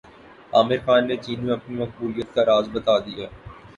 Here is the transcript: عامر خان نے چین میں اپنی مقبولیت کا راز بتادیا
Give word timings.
عامر 0.53 0.79
خان 0.85 1.01
نے 1.07 1.15
چین 1.23 1.39
میں 1.45 1.53
اپنی 1.53 1.73
مقبولیت 1.81 2.33
کا 2.35 2.41
راز 2.45 2.65
بتادیا 2.73 3.15